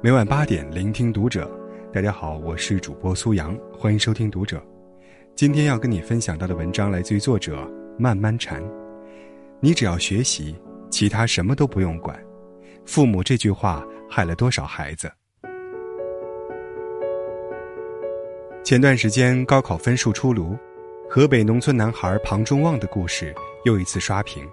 [0.00, 1.50] 每晚八点，聆听读者。
[1.92, 4.62] 大家好，我是主播苏阳，欢迎收听读者。
[5.34, 8.62] 今天要跟你分享到的文章来自于作者慢慢禅。
[9.58, 10.54] 你只要学习，
[10.88, 12.16] 其他什么都不用管。
[12.86, 15.10] 父母这句话害了多少孩子？
[18.62, 20.56] 前段时间高考分数出炉，
[21.10, 23.34] 河北农村男孩庞中旺的故事
[23.64, 24.48] 又一次刷屏。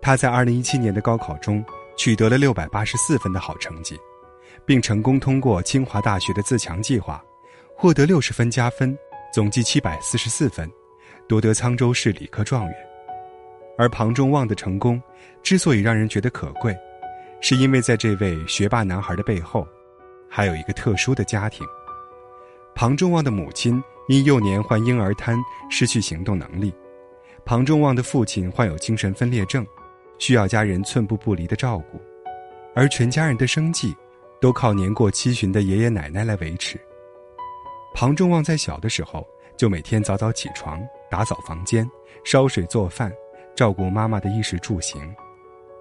[0.00, 1.64] 他在二零一七年的高考中
[1.96, 3.96] 取得了六百八十四分的好成绩，
[4.64, 7.22] 并成功通过清华大学的自强计划，
[7.76, 8.96] 获得六十分加分，
[9.32, 10.70] 总计七百四十四分，
[11.28, 12.74] 夺得沧州市理科状元。
[13.78, 15.02] 而庞中旺的成功
[15.42, 16.76] 之所以让人觉得可贵，
[17.40, 19.66] 是因为在这位学霸男孩的背后，
[20.28, 21.66] 还有一个特殊的家庭。
[22.74, 25.36] 庞中旺的母亲因幼年患婴儿瘫，
[25.70, 26.70] 失去行动能力；
[27.44, 29.66] 庞中旺的父亲患有精神分裂症，
[30.18, 32.00] 需要家人寸步不离的照顾，
[32.74, 33.94] 而全家人的生计
[34.42, 36.78] 都靠年过七旬的爷爷奶奶来维持。
[37.94, 39.24] 庞中旺在小的时候
[39.56, 41.88] 就每天早早起床，打扫房间、
[42.24, 43.12] 烧水做饭，
[43.54, 45.00] 照顾妈妈的衣食住行。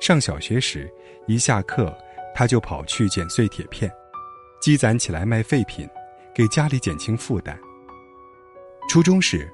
[0.00, 0.92] 上小学时，
[1.28, 1.96] 一下课
[2.34, 3.88] 他就跑去捡碎铁片，
[4.60, 5.88] 积攒起来卖废品。
[6.34, 7.58] 给家里减轻负担。
[8.88, 9.52] 初中时，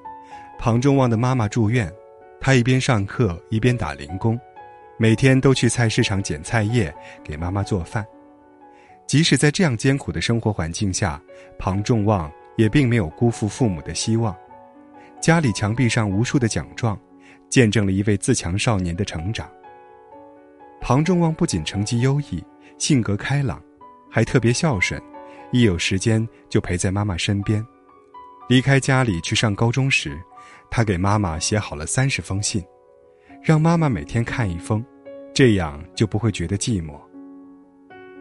[0.59, 1.91] 庞中旺的妈妈住院，
[2.39, 4.39] 他一边上课一边打零工，
[4.99, 8.05] 每天都去菜市场捡菜叶给妈妈做饭。
[9.07, 11.21] 即使在这样艰苦的生活环境下，
[11.59, 14.35] 庞中旺也并没有辜负父母的希望。
[15.21, 16.99] 家里墙壁上无数的奖状，
[17.49, 19.49] 见证了一位自强少年的成长。
[20.81, 22.43] 庞中旺不仅成绩优异，
[22.77, 23.61] 性格开朗，
[24.09, 25.01] 还特别孝顺。
[25.51, 27.65] 一有时间就陪在妈妈身边，
[28.49, 30.19] 离开家里去上高中时，
[30.69, 32.63] 他给妈妈写好了三十封信，
[33.41, 34.83] 让妈妈每天看一封，
[35.33, 36.99] 这样就不会觉得寂寞。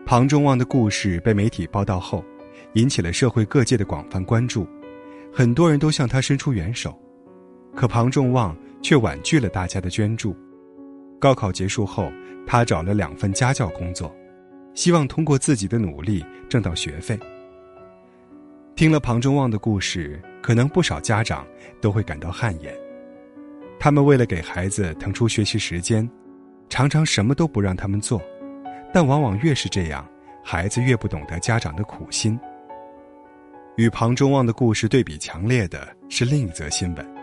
[0.07, 2.23] 庞中旺的故事被媒体报道后，
[2.75, 4.67] 引起了社会各界的广泛关注，
[5.33, 6.95] 很多人都向他伸出援手，
[7.75, 10.37] 可庞中旺却婉拒了大家的捐助。
[11.19, 12.13] 高考结束后，
[12.47, 14.15] 他找了两份家教工作。
[14.75, 17.17] 希望通过自己的努力挣到学费。
[18.75, 21.47] 听了庞中旺的故事，可能不少家长
[21.81, 22.75] 都会感到汗颜。
[23.79, 26.09] 他们为了给孩子腾出学习时间，
[26.69, 28.21] 常常什么都不让他们做，
[28.95, 30.09] 但往往越是这样，
[30.41, 32.39] 孩子越不懂得家长的苦心。
[33.75, 37.15] 与庞中旺的故事对比强烈的是另一则新闻：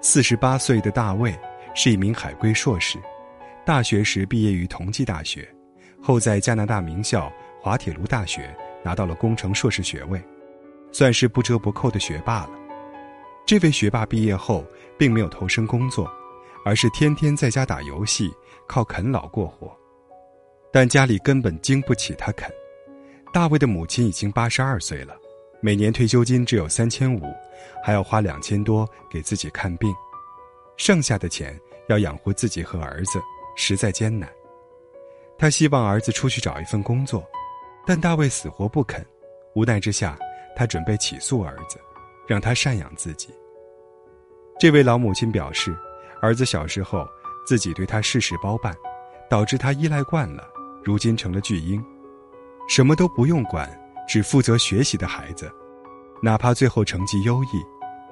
[0.00, 1.38] 四十八岁的大卫
[1.74, 2.98] 是一名海归硕士，
[3.62, 5.46] 大学时毕业于同济大学。
[6.00, 7.30] 后在加拿大名校
[7.60, 8.48] 滑铁卢大学
[8.82, 10.18] 拿到了工程硕士学位，
[10.92, 12.52] 算是不折不扣的学霸了。
[13.44, 14.64] 这位学霸毕业后
[14.98, 16.10] 并没有投身工作，
[16.64, 18.32] 而是天天在家打游戏，
[18.66, 19.76] 靠啃老过活。
[20.72, 22.50] 但家里根本经不起他啃。
[23.32, 25.14] 大卫的母亲已经八十二岁了，
[25.60, 27.22] 每年退休金只有三千五，
[27.84, 29.94] 还要花两千多给自己看病，
[30.76, 33.20] 剩下的钱要养活自己和儿子，
[33.56, 34.28] 实在艰难。
[35.38, 37.26] 他希望儿子出去找一份工作，
[37.86, 39.04] 但大卫死活不肯。
[39.54, 40.18] 无奈之下，
[40.56, 41.78] 他准备起诉儿子，
[42.26, 43.28] 让他赡养自己。
[44.58, 45.76] 这位老母亲表示，
[46.20, 47.06] 儿子小时候
[47.46, 48.74] 自己对他事事包办，
[49.28, 50.48] 导致他依赖惯了，
[50.84, 51.82] 如今成了巨婴，
[52.68, 53.68] 什么都不用管，
[54.08, 55.50] 只负责学习的孩子，
[56.22, 57.48] 哪怕最后成绩优异，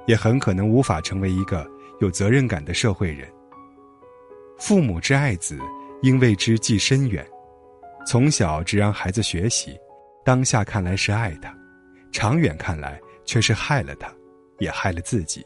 [0.07, 1.69] 也很可能无法成为一个
[2.01, 3.29] 有责任感的社会人。
[4.59, 5.59] 父母之爱子。
[6.03, 7.23] 应为之计深远，
[8.07, 9.79] 从小只让孩子学习，
[10.25, 11.55] 当下看来是爱他，
[12.11, 14.11] 长远看来却是害了他，
[14.61, 15.45] 也害了自己。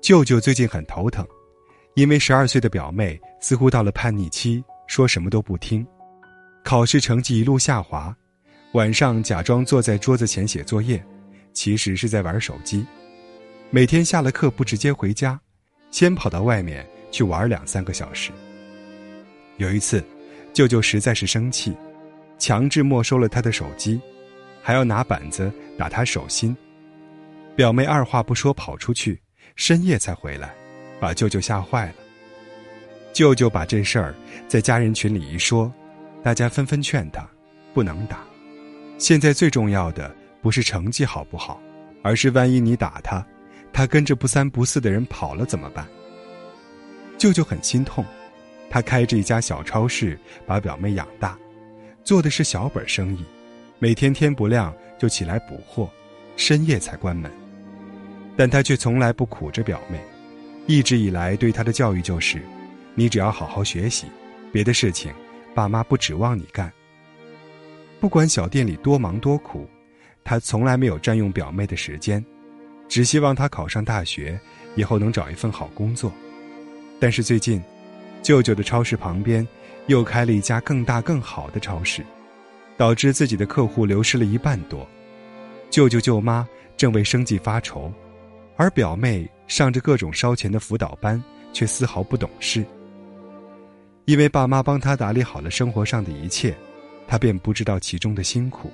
[0.00, 1.26] 舅舅最近很头疼，
[1.92, 5.86] 因为十二岁的表妹似乎到了叛逆期，说什么都不听，
[6.64, 8.12] 考试成绩一路下滑，
[8.72, 11.00] 晚上假装坐在桌子前写作业，
[11.52, 12.84] 其实是在玩手机，
[13.70, 15.38] 每天下了课不直接回家，
[15.90, 18.32] 先跑到外面去玩两三个小时。
[19.58, 20.02] 有一次，
[20.54, 21.76] 舅舅实在是生气，
[22.38, 24.00] 强制没收了他的手机，
[24.62, 26.56] 还要拿板子打他手心。
[27.54, 29.20] 表妹二话不说跑出去，
[29.54, 30.54] 深夜才回来，
[30.98, 31.94] 把舅舅吓坏了。
[33.12, 34.14] 舅舅把这事儿
[34.46, 35.72] 在家人群里一说，
[36.22, 37.26] 大家纷纷劝他
[37.74, 38.20] 不能打。
[38.98, 41.60] 现在最重要的不是成绩好不好，
[42.02, 43.24] 而是万一你打他，
[43.72, 45.86] 他跟着不三不四的人跑了怎么办？
[47.16, 48.04] 舅舅很心痛。
[48.70, 51.38] 他开着一家小超市，把表妹养大，
[52.04, 53.24] 做的是小本生意，
[53.78, 55.88] 每天天不亮就起来补货，
[56.36, 57.32] 深夜才关门。
[58.36, 59.98] 但他却从来不苦着表妹，
[60.66, 62.42] 一直以来对她的教育就是：
[62.98, 64.08] 你只要好好学习，
[64.50, 65.12] 别的事情，
[65.54, 66.72] 爸妈不指望你干。
[68.00, 69.70] 不管小店里多忙多苦，
[70.24, 72.24] 他从来没有占用表妹的时间，
[72.88, 74.36] 只希望她考上大学，
[74.74, 76.12] 以后能找一份好工作。
[76.98, 77.62] 但是最近，
[78.20, 79.46] 舅舅的超市旁边
[79.86, 82.04] 又开了一家更大更好的超市，
[82.76, 84.84] 导致自己的客户流失了一半多。
[85.70, 86.44] 舅舅舅妈
[86.76, 87.92] 正为生计发愁，
[88.56, 91.22] 而表妹上着各种烧钱的辅导班，
[91.52, 92.66] 却丝毫不懂事。
[94.08, 96.56] 因为爸妈帮他打理好了生活上的一切。
[97.06, 98.70] 他便不知道其中的辛苦，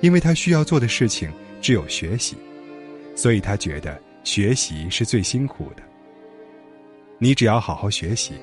[0.00, 2.36] 因为他需要做的事情只有学习，
[3.14, 5.82] 所以他觉得学习是最辛苦的。
[7.18, 8.34] 你只要好好学习，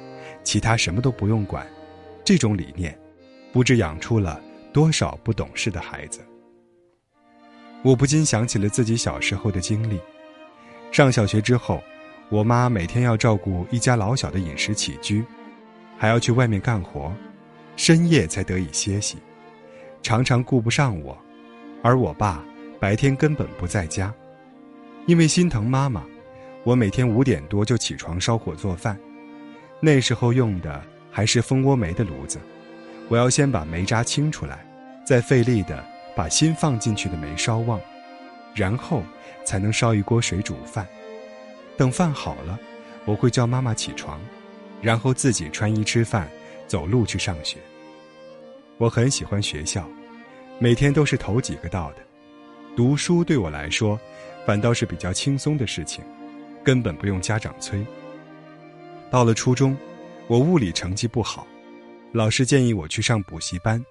[0.43, 1.65] 其他什么都不用管。
[2.23, 2.95] 这种理念，
[3.51, 4.39] 不知养出了
[4.71, 6.19] 多少不懂事的孩子。
[7.83, 9.99] 我不禁想起了自己小时候的经历。
[10.91, 11.83] 上小学之后，
[12.29, 15.23] 我妈每天要照顾一家老小的饮食起居，
[15.97, 17.13] 还要去外面干活。
[17.75, 19.17] 深夜才得以歇息，
[20.01, 21.15] 常常顾不上我，
[21.83, 22.43] 而我爸
[22.79, 24.11] 白天根本不在家，
[25.05, 26.03] 因为心疼妈妈，
[26.63, 28.97] 我每天五点多就起床烧火做饭。
[29.79, 32.39] 那时候用的还是蜂窝煤的炉子，
[33.09, 34.65] 我要先把煤渣清出来，
[35.05, 35.85] 再费力的
[36.15, 37.79] 把新放进去的煤烧旺，
[38.55, 39.03] 然后
[39.45, 40.87] 才能烧一锅水煮饭。
[41.77, 42.57] 等饭好了，
[43.05, 44.19] 我会叫妈妈起床，
[44.81, 46.29] 然后自己穿衣吃饭。
[46.67, 47.57] 走路去上学。
[48.77, 49.89] 我很喜欢学校，
[50.59, 51.99] 每天都是头几个到的。
[52.75, 53.97] 读书对我来说，
[54.45, 56.03] 反倒是比较轻松的事情，
[56.65, 57.81] 根本不用家长催。
[59.09, 59.77] 到了初中，
[60.27, 61.47] 我物理成绩不好，
[62.11, 63.81] 老师建议我去上补习班，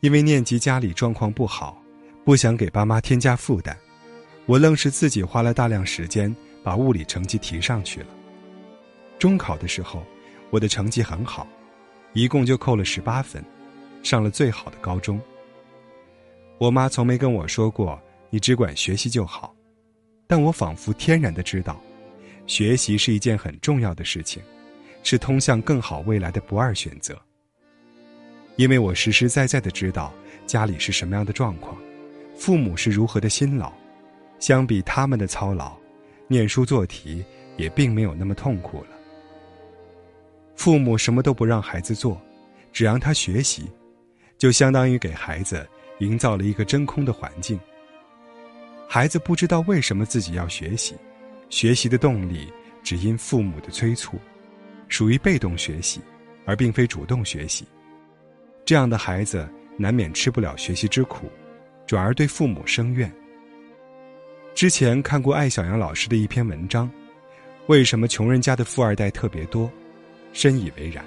[0.00, 1.80] 因为念及家里状况不好，
[2.24, 3.76] 不想给爸妈添加负担，
[4.46, 6.34] 我愣是自己花了大量时间
[6.64, 8.06] 把物理成绩提上去了。
[9.20, 10.02] 中考的时候，
[10.48, 11.46] 我的成绩很好。
[12.14, 13.44] 一共就扣了十八分，
[14.02, 15.20] 上了最好的高中。
[16.58, 18.00] 我妈从没跟我说过
[18.30, 19.54] “你只管学习就好”，
[20.26, 21.80] 但我仿佛天然的知道，
[22.46, 24.42] 学习是一件很重要的事情，
[25.02, 27.16] 是通向更好未来的不二选择。
[28.56, 30.12] 因为我实实在在的知道
[30.46, 31.76] 家里是什么样的状况，
[32.34, 33.70] 父母是如何的辛劳，
[34.38, 35.76] 相比他们的操劳，
[36.26, 37.24] 念书做题
[37.56, 38.99] 也并没有那么痛苦了。
[40.60, 42.20] 父母什么都不让孩子做，
[42.70, 43.66] 只让他学习，
[44.36, 45.66] 就相当于给孩子
[46.00, 47.58] 营造了一个真空的环境。
[48.86, 50.94] 孩子不知道为什么自己要学习，
[51.48, 52.52] 学习的动力
[52.82, 54.18] 只因父母的催促，
[54.86, 55.98] 属于被动学习，
[56.44, 57.64] 而并非主动学习。
[58.66, 59.48] 这样的孩子
[59.78, 61.26] 难免吃不了学习之苦，
[61.86, 63.10] 转而对父母生怨。
[64.54, 66.90] 之前看过艾小阳老师的一篇文章，
[67.66, 69.72] 为什么穷人家的富二代特别多？
[70.32, 71.04] 深以为然。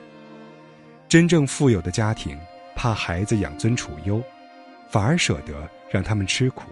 [1.07, 2.37] 真正富有的家庭，
[2.75, 4.21] 怕孩子养尊处优，
[4.89, 6.63] 反而舍得让他们吃苦；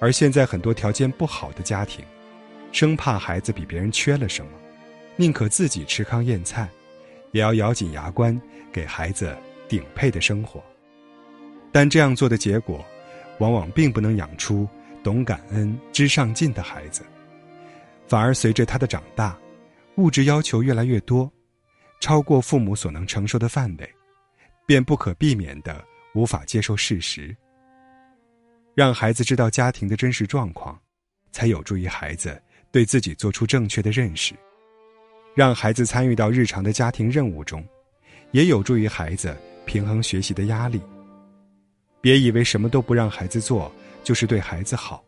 [0.00, 2.04] 而现在很多条件不好的家庭，
[2.72, 4.52] 生怕孩子比别人缺了什么，
[5.16, 6.68] 宁可自己吃糠咽菜，
[7.32, 8.40] 也要咬紧牙关
[8.72, 9.36] 给孩子
[9.68, 10.62] 顶配的生活。
[11.70, 12.82] 但这样做的结果，
[13.38, 14.66] 往往并不能养出
[15.02, 17.02] 懂感恩、知上进的孩子，
[18.08, 19.36] 反而随着他的长大，
[19.96, 21.30] 物质要求越来越多。
[22.00, 23.94] 超过父母所能承受的范围，
[24.66, 25.84] 便不可避免的
[26.14, 27.34] 无法接受事实。
[28.74, 30.78] 让孩子知道家庭的真实状况，
[31.32, 34.34] 才有助于孩子对自己做出正确的认识。
[35.34, 37.66] 让孩子参与到日常的家庭任务中，
[38.32, 40.80] 也有助于孩子平衡学习的压力。
[42.00, 43.72] 别以为什么都不让孩子做
[44.04, 45.02] 就是对孩子好，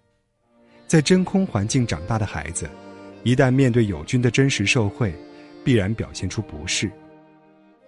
[0.86, 2.68] 在真空环境长大的孩子，
[3.22, 5.14] 一旦面对友军的真实社会。
[5.68, 6.90] 必然表现出不适，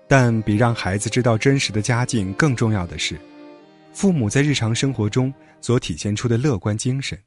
[0.06, 3.18] 但比让孩子知道真实的家境更重要的是，
[3.94, 5.32] 父母在日常生活中
[5.62, 7.18] 所体现出的乐观精神。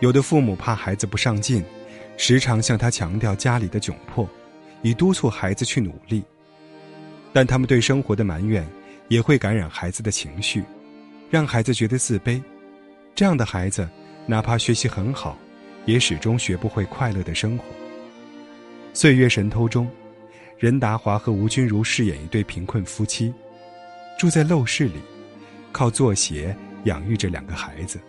[0.00, 1.62] 有的父母怕孩子不上进，
[2.16, 4.26] 时常向他强调家里的窘迫，
[4.80, 6.24] 以督促孩子去努力。
[7.34, 8.66] 但他们对生活的埋怨，
[9.08, 10.64] 也会感染孩子的情绪，
[11.28, 12.42] 让孩子觉得自卑。
[13.14, 13.86] 这样的孩子，
[14.24, 15.36] 哪怕学习很好，
[15.84, 17.64] 也始终学不会快乐的生活。
[19.00, 19.88] 《岁月神偷》中，
[20.58, 23.32] 任达华和吴君如饰演一对贫困夫妻，
[24.18, 25.00] 住在陋室里，
[25.70, 26.52] 靠做鞋
[26.82, 28.00] 养育着两个孩子。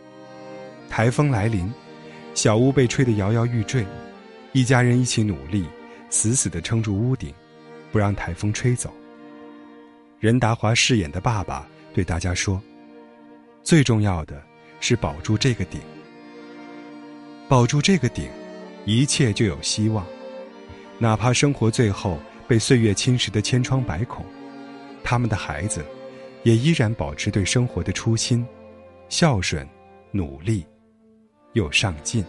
[0.90, 1.72] 台风来临，
[2.34, 3.86] 小屋被吹得摇摇欲坠，
[4.52, 5.64] 一家人一起努力，
[6.10, 7.32] 死死地撑住屋顶，
[7.92, 8.92] 不让台风吹走。
[10.20, 12.60] 任达华饰演的爸爸对大家说
[13.62, 14.42] ：“最重要的
[14.80, 15.80] 是保住这个顶，
[17.48, 18.28] 保住这个顶，
[18.86, 20.04] 一切就有希望。”
[21.02, 24.26] 哪怕生活最后被岁月侵蚀得千疮百孔
[25.04, 25.84] 他们的孩子
[26.44, 28.46] 也依然保持对生活的初心
[29.08, 29.68] 孝顺
[30.12, 30.66] 努力
[31.54, 32.24] 又上进。